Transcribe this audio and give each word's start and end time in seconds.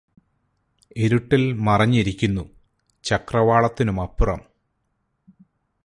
ഇരുട്ടില് 0.97 1.53
മറഞ്ഞിരിക്കുന്നു 1.59 2.43
ചക്രവാളത്തിനുമപ്പുറം 3.03 4.41